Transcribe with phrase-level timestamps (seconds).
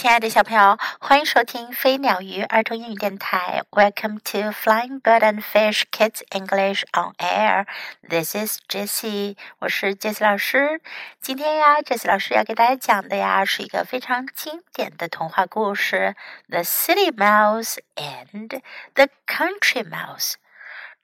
[0.00, 3.64] 亲爱的小朋友，欢迎收听飞鸟鱼儿童英语电台。
[3.72, 7.66] Welcome to Flying Bird and Fish Kids English on Air.
[8.08, 10.80] This is Jessie，我是 Jessie 老师。
[11.20, 16.14] 今天呀，Jessie 老师要给大家讲的呀，是一个非常经典的童话故事
[16.48, 18.62] 《The City Mouse and
[18.94, 20.34] the Country Mouse》。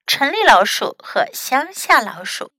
[0.06, 2.52] 城里老鼠和乡下老鼠。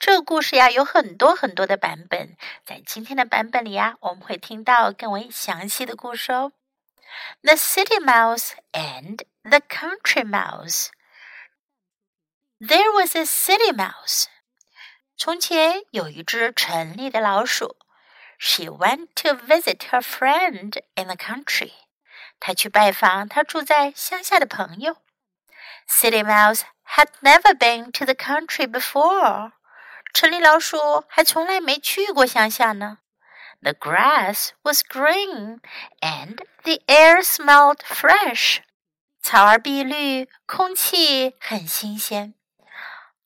[0.00, 2.36] 这个故事呀有很多很多的版本，
[2.66, 6.52] 在今天的版本里呀，我们会听到更为详细的故事哦。
[7.42, 10.88] The City Mouse and the Country Mouse.
[12.60, 14.26] There was a city mouse.
[15.16, 17.76] 从前有一只城里的老鼠。
[18.38, 21.72] She went to visit her friend in the country.
[22.40, 24.96] 她去拜访她住在乡下的朋友。
[25.88, 26.62] City Mouse
[26.96, 29.52] had never been to the country before.
[30.12, 32.98] 城里老鼠还从来没去过乡下呢。
[33.60, 35.60] The grass was green
[36.00, 38.58] and the air smelled fresh.
[39.22, 42.34] 草儿碧绿，空气很新鲜。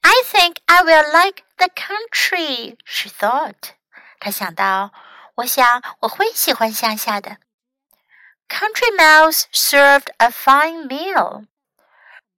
[0.01, 3.73] I think I will like the country, she thought.
[4.21, 4.93] 她想到，
[5.37, 7.39] 我想我会喜欢乡下的。
[8.49, 11.47] Country Mouse served a fine meal.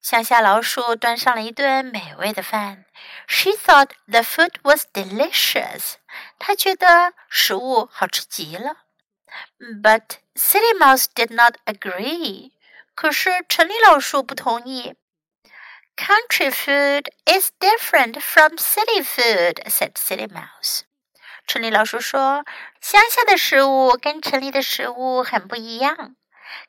[0.06, 2.86] 乡下老鼠端上了一顿美味的饭。
[3.28, 5.96] She thought the food was delicious.
[6.38, 8.78] 她觉得食物好吃极了。
[9.58, 12.52] But City Mouse did not agree.
[12.94, 14.94] 可是城里老鼠不同意。
[15.98, 20.82] Country food is different from city food, said City Mouse.
[21.48, 22.46] 城里老鼠说
[22.80, 26.16] ：“乡下的食物跟城里的食物很不一样。”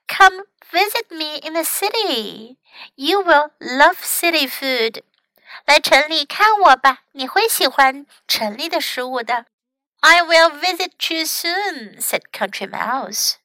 [0.07, 2.57] Come visit me in the city.
[2.95, 5.03] You will love city food.
[5.65, 9.45] 来城里看我吧，你会喜欢城里的食物的。
[9.99, 13.35] I will visit you soon," said Country Mouse.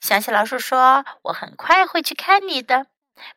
[0.00, 2.86] 乡下老鼠说：“我很快会去看你的。”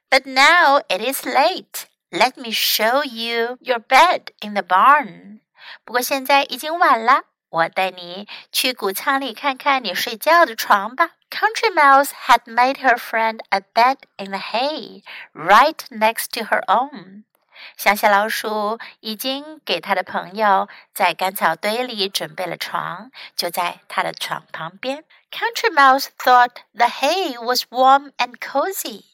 [0.09, 1.85] But now it is late.
[2.11, 5.41] Let me show you your bed in the barn.
[5.83, 7.23] 不过现在已经晚了，
[7.53, 11.11] 我带你去谷仓里看看你睡觉的床吧。
[11.29, 17.23] Country Mouse had made her friend a bed in the hay right next to her own.
[17.75, 25.03] 乡下老鼠已经给他的朋友在干草堆里准备了床，就在他的床旁边。
[25.29, 29.05] Country Mouse thought the hay was warm and cozy.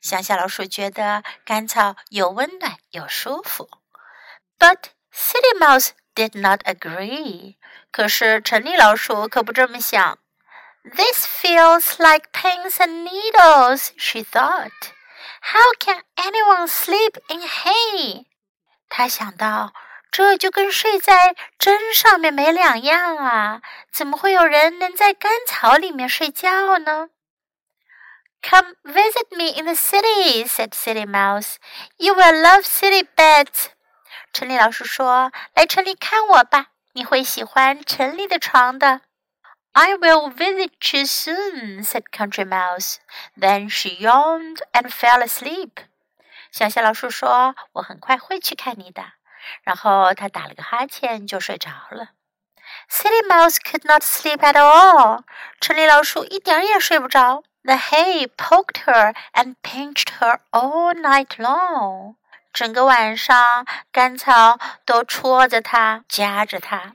[0.00, 3.68] 乡下老鼠觉得干草又温暖又舒服。
[4.58, 7.55] But City Mouse did not agree。
[7.91, 10.17] 可是城里老鼠可不这么想。
[10.83, 14.71] This feels like pins and needles, she thought.
[15.41, 18.25] How can anyone sleep in hay?
[18.89, 19.73] 她想到，
[20.11, 23.61] 这就跟睡在针上面没两样啊！
[23.91, 27.09] 怎么会有人能在干草里面睡觉呢
[28.41, 31.55] ？Come visit me in the city, said City Mouse.
[31.97, 33.69] You will love city beds.
[34.35, 38.99] 城里老鼠说：“来城里看我吧，你会喜欢城里的床的。”
[39.71, 42.97] I will visit you soon, said Country Mouse.
[43.39, 45.85] Then she yawned and fell asleep.
[46.51, 49.13] 乡下老鼠说：“我很快会去看你的。”
[49.63, 52.09] 然后他打了个哈欠就睡着了。
[52.89, 55.21] City Mouse could not sleep at all.
[55.61, 57.43] 城里老鼠一点儿也睡不着。
[57.63, 62.15] The hay poked her and pinched her all night long.
[62.54, 66.94] 整个晚上，干草都戳着它，夹着它。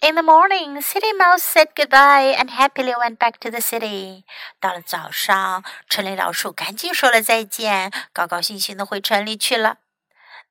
[0.00, 4.22] In the morning, City Mouse said goodbye and happily went back to the city.
[4.60, 9.78] 到了早上，城里老鼠赶紧说了再见，高高兴兴的回城里去了。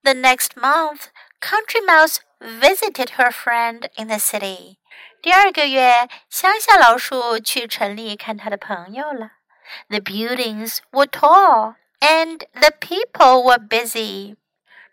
[0.04, 1.06] The next month,
[1.40, 4.78] Country Mouse visited her friend in the city.
[5.22, 9.32] 第二个月，乡下老鼠去城里看他的朋友了。
[9.90, 14.36] The buildings were tall and the people were busy.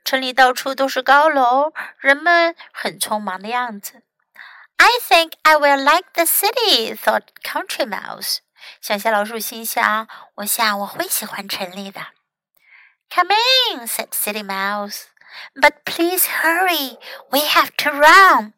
[0.05, 4.03] 城里到处都是高楼，人们很匆忙的样子。
[4.77, 8.39] I think I will like the city," thought Country Mouse.
[8.81, 12.01] 乡下老鼠心想：“我想我会喜欢城里的。”
[13.11, 15.05] Come in," said City Mouse.
[15.55, 16.99] "But please hurry.
[17.31, 18.53] We have to run."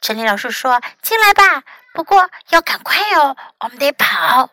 [0.00, 4.50] 城里老鼠说：“进来吧，不过要赶快哦，我们得跑。”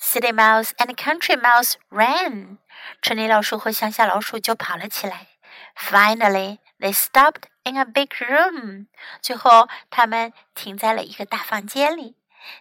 [0.00, 2.58] City Mouse and Country Mouse ran.
[3.01, 5.27] 春雷老鼠和乡下老鼠就跑了起来。
[5.75, 8.87] Finally, they stopped in a big room.
[9.21, 12.15] 最后，他们停在了一个大房间里。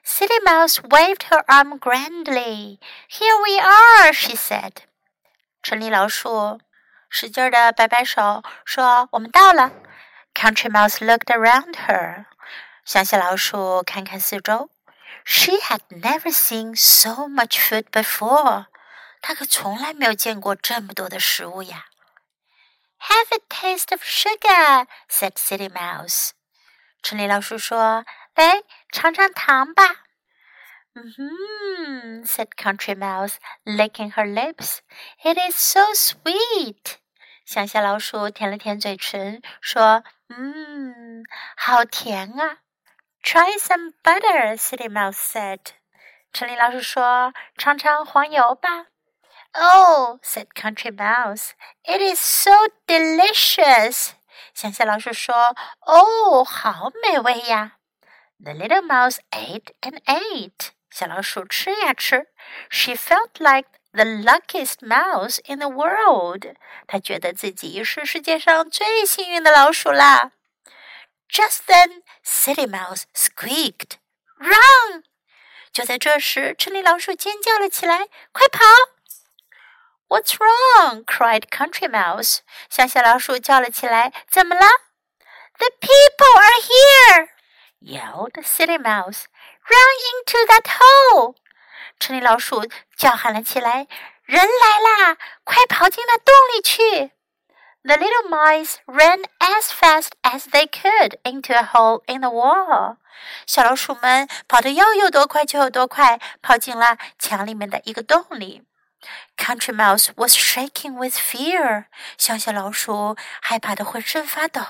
[0.05, 2.79] City Mouse waved her arm grandly.
[3.09, 4.73] "Here we are," she said.
[5.63, 6.61] 春丽老鼠
[7.09, 9.73] 使劲的摆摆手，说：“我们到了。”
[10.35, 12.27] Country Mouse looked around her.
[12.85, 14.71] 乡下老鼠看看四周。
[15.25, 18.67] She had never seen so much food before.
[19.21, 21.87] 他可从来没有见过这么多的食物呀。
[22.99, 26.31] Have a taste of sugar," said City Mouse.
[27.03, 28.05] 城里老鼠说
[28.37, 28.63] ：“来，
[28.93, 30.05] 尝尝糖吧。”
[30.95, 34.79] 嗯哼 said Country Mouse, licking her lips.
[35.23, 36.97] It is so sweet.
[37.47, 41.25] 乡下老鼠舔了舔嘴唇，说：“嗯，
[41.57, 42.59] 好甜啊。”
[43.23, 45.61] Try some butter, City Mouse said.
[46.33, 48.87] 城里老鼠说：“尝尝黄油吧。”
[49.54, 51.54] Oh, said Country Mouse,
[51.86, 52.52] it is so
[52.88, 54.12] delicious.
[54.54, 55.56] 乡下老鼠说：“
[55.86, 57.78] 哦，好美味呀。”
[58.44, 60.72] The little mouse ate and ate.
[60.90, 62.28] 小老鼠吃呀吃，
[62.70, 66.56] She felt like the luckiest mouse in the world。
[66.88, 70.32] 她觉得自己是世界上最幸运的老鼠啦。
[71.30, 73.98] Just then, City Mouse squeaked,
[74.38, 75.04] "Run!"
[75.72, 78.60] 就在这时，城里老鼠尖叫了起来：“快跑！”
[80.10, 81.04] What's wrong?
[81.06, 82.40] cried Country Mouse.
[82.70, 84.66] 乡下老鼠叫了起来：“怎么了？”
[85.58, 87.30] The people are here!
[87.82, 89.26] yelled City Mouse.
[89.68, 91.36] Run into that hole!
[92.00, 93.88] 城里老鼠叫喊了起来：“
[94.26, 95.18] 人来啦！
[95.44, 97.12] 快跑进那洞里去！”
[97.84, 102.98] The little mice ran as fast as they could into a hole in the wall.
[103.46, 108.64] 小老鼠们跑得要有多快就有多快，跑进了墙里面的一个洞里。
[109.37, 111.87] Country Mouse was shaking with fear，
[112.19, 114.61] 乡下老鼠害怕的浑身发抖。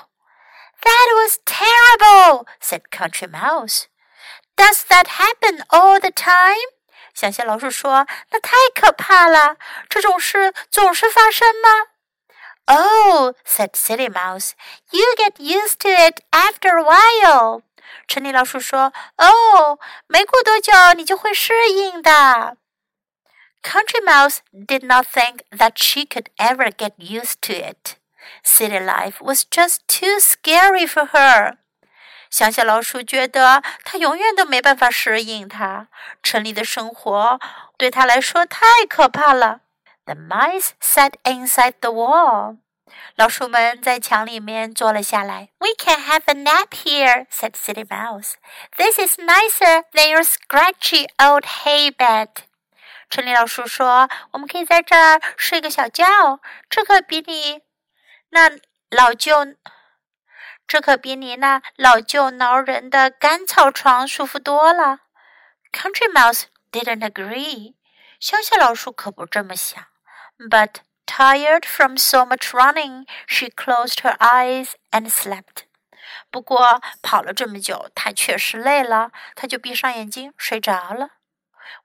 [0.83, 3.85] That was terrible," said Country Mouse.
[4.57, 6.57] "Does that happen all the time?"
[7.13, 9.57] 乡下老鼠说：“那太可怕了，
[9.89, 11.69] 这种事总是发生吗？”
[12.67, 14.53] "Oh," said City Mouse,
[14.91, 17.63] "you get used to it after a while."
[18.07, 22.57] 城里老鼠说：“哦，没过多久你就会适应的。”
[23.62, 27.96] Country Mouse did not think that she could ever get used to it.
[28.44, 31.58] City life was just too scary for her.
[32.30, 35.88] 乡下老鼠觉得它永远都没办法适应它，
[36.22, 37.40] 城里的生活
[37.78, 39.62] 对它来说太可怕了。
[40.06, 42.58] The mice sat inside the wall.
[43.16, 45.50] 老鼠们在墙里面坐了下来。
[45.58, 48.34] We can have a nap here, said City Mouse.
[48.78, 52.30] This is nicer than your scratchy old hay bed.
[53.11, 56.41] 城里老鼠说：“我们可以在这儿睡个小觉，
[56.71, 57.61] 这可比你
[58.31, 58.49] 那
[58.89, 59.57] 老旧。”
[60.69, 65.01] 这可比你那老旧挠人的干草床舒服多了。
[65.73, 67.75] Country Mouse didn't agree，
[68.21, 69.85] 乡下老鼠可不这么想。
[70.39, 75.65] But tired from so much running, she closed her eyes and slept。
[76.31, 81.11] 不过跑了这么久，她确实累了，她就闭上眼睛睡着了。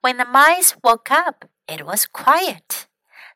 [0.01, 2.85] When the mice woke up, it was quiet。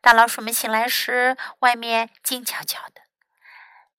[0.00, 3.02] 当老鼠们醒来时，外面静悄悄的。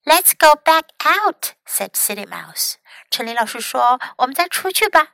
[0.04, 2.76] Let's go back out," said City Mouse.
[3.10, 5.14] 城里老鼠说：“我们再出去吧。”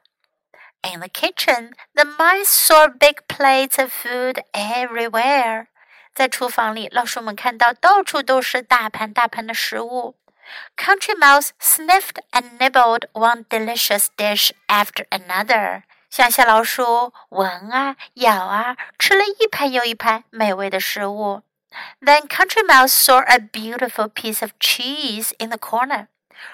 [0.83, 5.67] In the kitchen, the mice saw big plates of food everywhere.
[6.13, 10.17] 在厨房里，老鼠们看到到处都是大盘大盘的食物。
[10.75, 15.83] Country Mouse sniffed and nibbled one delicious dish after another.
[16.16, 21.42] 乡下老鼠闻啊咬啊，吃了一盘又一盘美味的食物。
[22.00, 26.06] then Country Mouse saw a beautiful piece of cheese in the corner.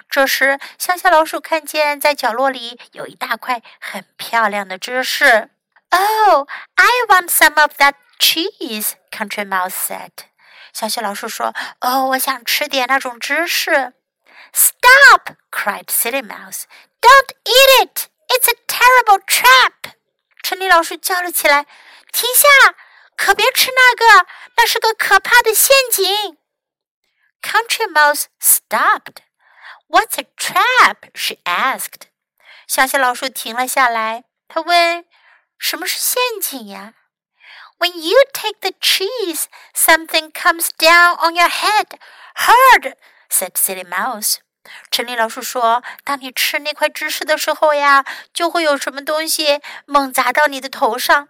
[0.09, 5.49] 这时，乡下老鼠看见在角落里有一大块很漂亮的芝士。
[5.91, 10.11] Oh, I want some of that cheese, Country Mouse said.
[10.73, 13.93] 小小老鼠说：“哦，我想吃点那种芝士。”
[14.51, 15.37] Stop!
[15.49, 16.63] cried City Mouse.
[16.99, 18.12] Don't eat it!
[18.33, 19.93] It's a terrible trap！”
[20.41, 21.65] 陈丽老师叫了起来
[22.11, 22.75] ：“停下，
[23.15, 26.37] 可别吃那个，那是个可怕的陷阱！”
[27.41, 29.17] Country Mouse stopped.
[29.87, 31.09] What's a trap?
[31.13, 32.07] she asked.
[32.67, 35.05] 小小老鼠停了下来，它问
[35.59, 36.93] ：“什么是陷阱呀？”
[37.79, 41.99] When you take the cheese, something comes down on your head.
[42.35, 42.95] Hard,
[43.29, 44.37] said City Mouse.
[44.91, 51.29] 城里老鼠说：“当你吃那块芝士的时候呀，就会有什么东西猛砸到你的头上。”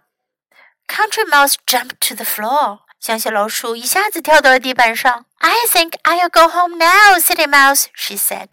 [0.86, 2.80] Country Mouse jumped to the floor.
[3.00, 5.26] 乡下老鼠一下子跳到了地板上。
[5.38, 8.50] I think I'll go home now, City Mouse, she said.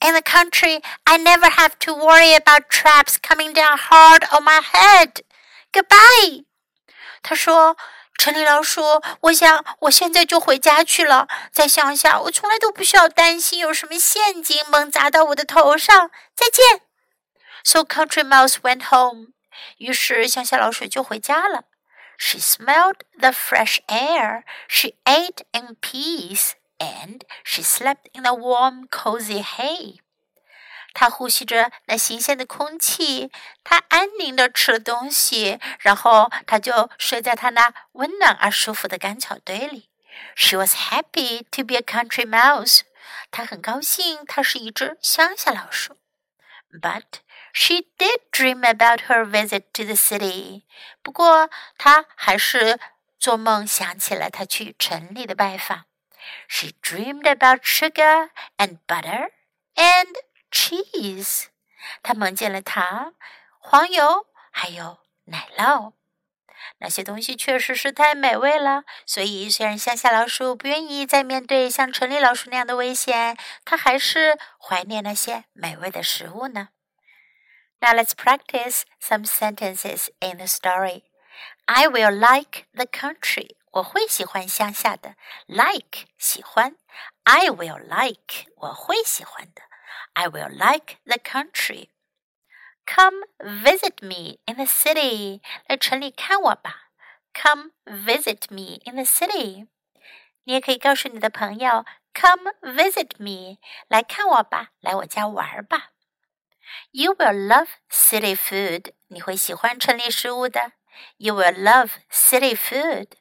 [0.00, 4.60] In the country, I never have to worry about traps coming down hard on my
[4.60, 5.22] head.
[5.72, 6.44] Goodbye.
[7.22, 7.76] 她说
[8.14, 8.82] ：“城里老鼠，
[9.22, 11.26] 我想我现在就回家去了。
[11.52, 16.10] 在乡下，我从来都不需要担心有什么陷阱猛砸到我的头上。
[16.34, 16.82] 再见。”
[17.64, 19.28] So Country Mouse went home.
[19.78, 21.64] 于是乡下老鼠就回家了。
[22.18, 24.44] She smelled the fresh air.
[24.68, 29.98] She ate in peace, and she slept in the warm, cozy hay.
[30.94, 33.30] 她呼吸着那新鲜的空气，
[33.64, 39.88] 她安宁的吃了东西，然后她就睡在她那温暖而舒服的干草堆里。
[40.34, 42.80] She was happy to be a country mouse.
[43.30, 45.96] 她很高兴，她是一只乡下老鼠。
[46.70, 47.20] But
[47.52, 50.62] she did dream about her visit to the city.
[51.02, 52.78] 不过她还是
[53.18, 55.84] 做梦想起了她去城里的拜访。
[56.48, 59.30] She dreamed about sugar and butter
[59.74, 60.14] and
[60.52, 61.46] cheese。
[62.02, 63.14] 他梦见了糖、
[63.58, 65.94] 黄油还有奶酪。
[66.78, 76.68] 那些东西确实是太美味了，所以虽然乡下老鼠不愿意再面对像城里老鼠那样的危险，它还是怀念那些美味的食物呢。
[77.80, 81.02] Now let's practice some sentences in the story.
[81.64, 83.56] I will like the country.
[83.72, 85.16] 我会喜欢乡下的
[85.46, 86.76] ，like 喜欢。
[87.24, 89.62] I will like 我会喜欢的。
[90.13, 91.89] I will like the country.
[92.85, 95.41] Come visit me in the city.
[95.67, 96.91] 来城里看我吧。
[97.33, 99.67] Come visit me in the city.
[100.45, 103.59] 你也可以告诉你的朋友，Come visit me，
[103.89, 105.91] 来看我吧，来我家玩吧。
[106.91, 108.93] You will love city food.
[109.07, 110.73] 你会喜欢城里食物的。
[111.17, 113.11] You will love city food.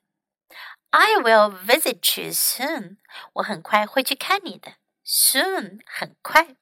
[0.90, 2.96] I will visit you soon.
[3.34, 4.74] 我很快会去看你的。
[5.04, 6.56] Soon，很快。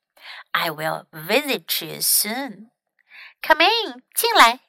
[0.53, 2.71] I will visit you soon.
[3.43, 4.61] Come in，进来。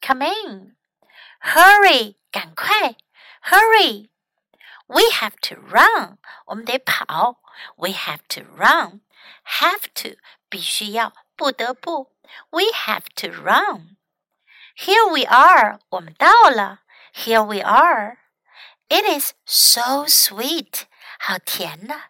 [0.00, 2.96] Come in。Hurry，赶快。
[3.42, 7.40] Hurry。We have to run，我们得跑。
[7.76, 12.14] We have to run。Have to，必须要，不得不。
[12.50, 16.80] We have to run。Here we are，我们到了。
[17.14, 20.84] Here we are。It is so sweet，
[21.18, 22.04] 好甜呐。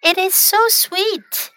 [0.00, 1.50] It is so sweet。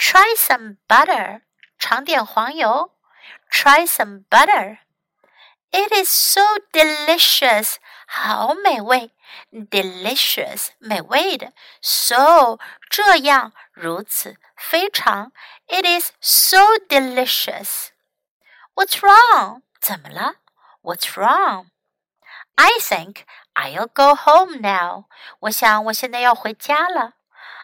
[0.00, 1.42] Try some butter，
[1.78, 2.92] 尝点黄油。
[3.50, 4.78] Try some butter.
[5.70, 6.40] It is so
[6.72, 7.76] delicious.
[8.06, 9.10] 好美味，
[9.50, 12.58] delicious 美味的，so
[12.88, 15.32] 这样如此非常，
[15.66, 16.58] it is so
[16.88, 17.88] delicious.
[18.74, 19.62] What's wrong?
[19.80, 20.36] 怎么了？
[20.82, 21.66] What's wrong?
[22.54, 25.06] I think I'll go home now.
[25.40, 27.14] 我想我现在要回家了。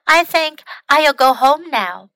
[0.05, 0.59] I think
[0.89, 2.11] I'll go home now.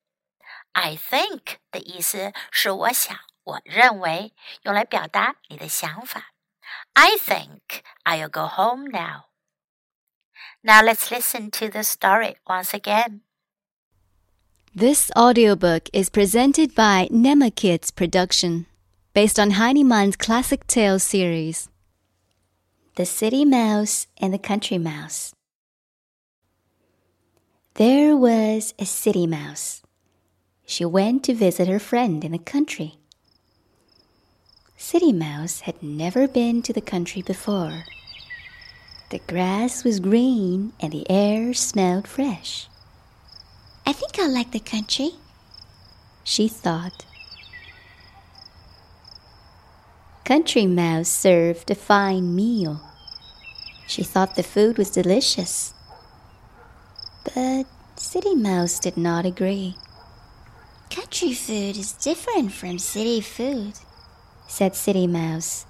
[0.72, 3.26] I think 的意思是我想。
[3.46, 6.34] 我认为用来表达你的想法。
[6.94, 9.26] I think I'll go home now.
[10.62, 13.20] Now let's listen to the story once again.
[14.74, 18.66] This audiobook is presented by Nema Kids Production,
[19.14, 21.68] based on Heinemann's classic tales series.
[22.96, 25.34] The City Mouse and the Country Mouse.
[27.74, 29.82] There was a city mouse.
[30.71, 32.95] she went to visit her friend in the country.
[34.77, 37.83] City Mouse had never been to the country before.
[39.09, 42.69] The grass was green and the air smelled fresh.
[43.85, 45.09] I think I'll like the country,
[46.23, 47.05] she thought.
[50.23, 52.79] Country Mouse served a fine meal.
[53.87, 55.73] She thought the food was delicious.
[57.25, 57.65] But
[57.97, 59.75] City Mouse did not agree.
[60.91, 63.73] Country food is different from city food
[64.51, 65.65] said City Mouse.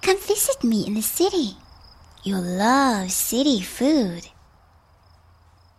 [0.00, 1.56] Come visit me in the city.
[2.22, 4.28] You'll love city food.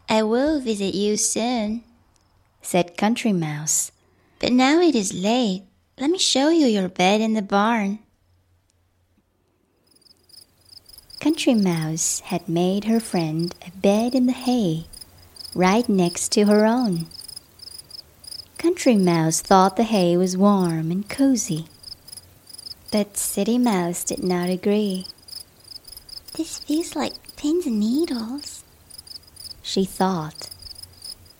[0.09, 1.83] I will visit you soon,
[2.61, 3.93] said Country Mouse.
[4.39, 5.63] But now it is late.
[5.97, 7.99] Let me show you your bed in the barn.
[11.21, 14.87] Country Mouse had made her friend a bed in the hay,
[15.55, 17.07] right next to her own.
[18.57, 21.67] Country Mouse thought the hay was warm and cozy.
[22.91, 25.05] But City Mouse did not agree.
[26.35, 28.63] This feels like pins and needles,
[29.61, 30.49] she thought.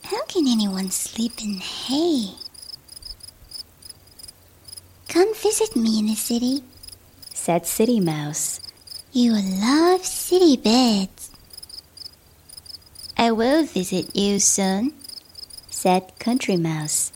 [0.03, 2.36] How can anyone sleep in hay?
[5.07, 6.63] Come visit me in the city,
[7.33, 8.62] said City Mouse.
[9.12, 11.31] You will love city beds.
[13.17, 14.93] I will visit you soon,
[15.77, 17.12] said Country Mouse.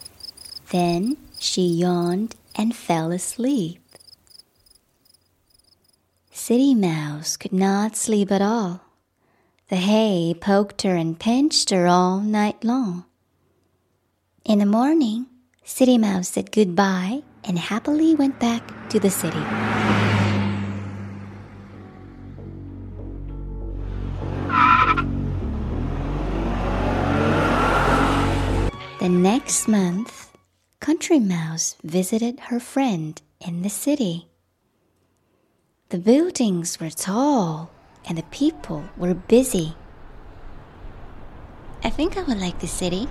[0.69, 3.81] Then she yawned and fell asleep.
[6.31, 8.81] City Mouse could not sleep at all.
[9.69, 13.05] The hay poked her and pinched her all night long.
[14.45, 15.25] In the morning,
[15.63, 20.10] City Mouse said goodbye and happily went back to the city.
[29.01, 30.31] The next month,
[30.79, 34.27] Country Mouse visited her friend in the city.
[35.89, 37.71] The buildings were tall
[38.07, 39.73] and the people were busy.
[41.83, 43.07] I think I would like the city,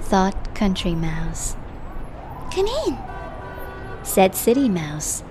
[0.00, 1.54] thought Country Mouse.
[2.50, 2.96] Come in,
[4.02, 5.22] said City Mouse.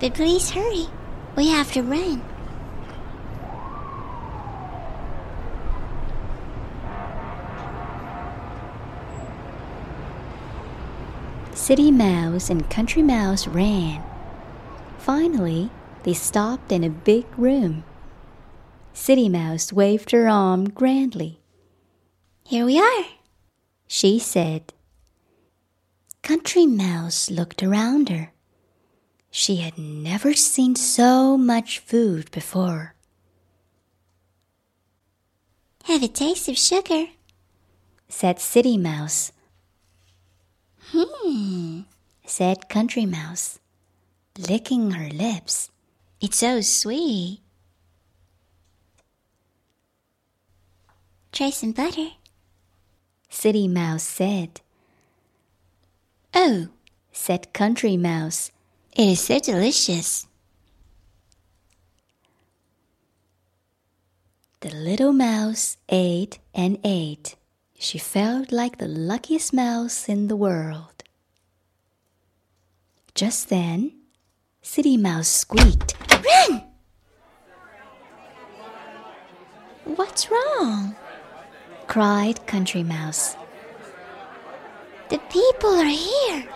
[0.00, 0.88] But please hurry.
[1.36, 2.24] We have to run.
[11.70, 14.02] City Mouse and Country Mouse ran.
[14.98, 15.70] Finally,
[16.02, 17.84] they stopped in a big room.
[18.92, 21.38] City Mouse waved her arm grandly.
[22.44, 23.04] Here we are,
[23.86, 24.72] she said.
[26.22, 28.32] Country Mouse looked around her.
[29.30, 32.96] She had never seen so much food before.
[35.84, 37.10] Have a taste of sugar,
[38.08, 39.30] said City Mouse.
[40.92, 41.82] Hmm,
[42.24, 43.60] said Country Mouse,
[44.38, 45.70] licking her lips.
[46.20, 47.40] It's so sweet.
[51.32, 52.08] Try some butter,
[53.28, 54.60] City Mouse said.
[56.34, 56.68] Oh,
[57.12, 58.50] said Country Mouse,
[58.96, 60.26] it is so delicious.
[64.60, 67.36] The little mouse ate and ate.
[67.82, 71.02] She felt like the luckiest mouse in the world.
[73.14, 73.92] Just then,
[74.60, 76.62] City Mouse squeaked, Run!
[79.96, 80.94] What's wrong?
[81.86, 83.34] cried Country Mouse.
[85.08, 86.46] The people are here,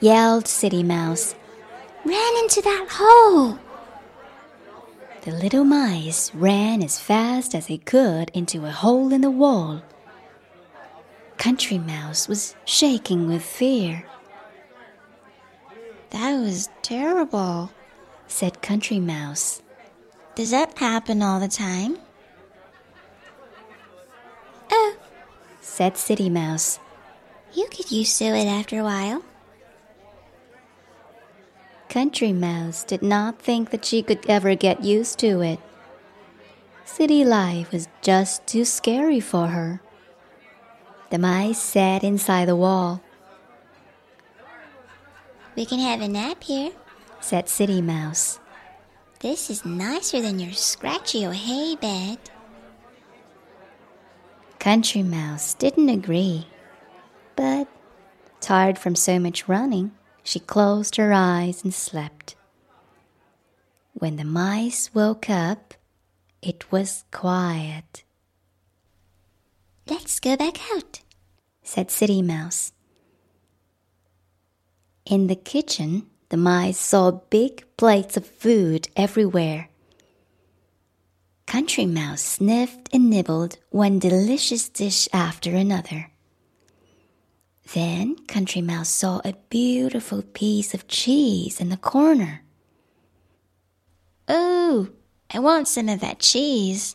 [0.00, 1.34] yelled City Mouse.
[2.04, 3.58] Ran into that hole.
[5.22, 9.82] The little mice ran as fast as they could into a hole in the wall.
[11.38, 14.04] Country Mouse was shaking with fear.
[16.10, 17.70] That was terrible,
[18.26, 19.62] said Country Mouse.
[20.34, 21.98] Does that happen all the time?
[24.70, 24.96] Oh,
[25.60, 26.80] said City Mouse.
[27.54, 29.22] You get used to it after a while.
[31.88, 35.60] Country Mouse did not think that she could ever get used to it.
[36.84, 39.80] City life was just too scary for her.
[41.10, 43.02] The mice sat inside the wall.
[45.56, 46.72] We can have a nap here,
[47.20, 48.38] said City Mouse.
[49.20, 52.18] This is nicer than your scratchy old hay bed.
[54.58, 56.46] Country Mouse didn't agree,
[57.36, 57.68] but,
[58.40, 59.92] tired from so much running,
[60.22, 62.36] she closed her eyes and slept.
[63.94, 65.74] When the mice woke up,
[66.42, 68.04] it was quiet.
[69.90, 71.00] Let's go back out,
[71.62, 72.72] said City Mouse.
[75.06, 79.70] In the kitchen, the mice saw big plates of food everywhere.
[81.46, 86.10] Country Mouse sniffed and nibbled one delicious dish after another.
[87.72, 92.42] Then Country Mouse saw a beautiful piece of cheese in the corner.
[94.28, 94.88] Oh,
[95.30, 96.94] I want some of that cheese,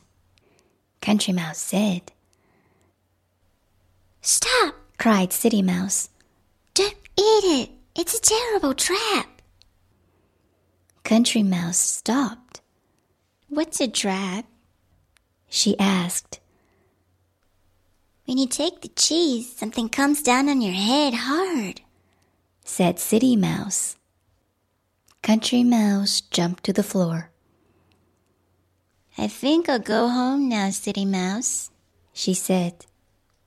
[1.02, 2.12] Country Mouse said.
[4.24, 4.76] Stop!
[4.98, 6.10] cried City Mouse.
[6.74, 7.70] Don't eat it!
[7.94, 9.42] It's a terrible trap!
[11.04, 12.62] Country Mouse stopped.
[13.50, 14.46] What's a trap?
[15.50, 16.40] She asked.
[18.24, 21.82] When you take the cheese, something comes down on your head hard,
[22.64, 23.98] said City Mouse.
[25.22, 27.30] Country Mouse jumped to the floor.
[29.18, 31.72] I think I'll go home now, City Mouse,
[32.14, 32.86] she said.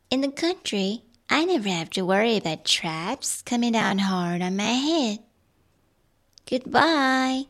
[0.08, 4.62] In the country, I never have to worry about traps coming down hard on my
[4.62, 5.18] head.
[6.48, 7.46] Goodbye.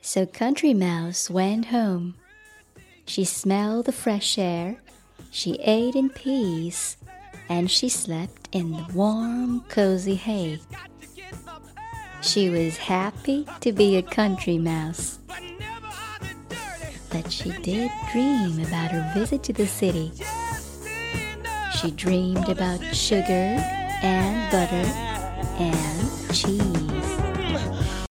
[0.00, 2.14] So Country Mouse went home.
[3.04, 4.78] She smelled the fresh air,
[5.30, 6.96] she ate in peace,
[7.50, 10.58] and she slept in the warm, cozy hay.
[12.22, 15.18] She was happy to be a country mouse.
[17.28, 20.12] She did dream about her visit to the city.
[21.76, 23.58] She dreamed about sugar
[24.02, 24.86] and butter
[25.58, 28.06] and cheese.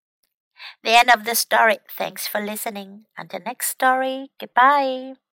[0.84, 1.80] The end of the story.
[1.90, 3.06] Thanks for listening.
[3.18, 5.16] Until next story, goodbye.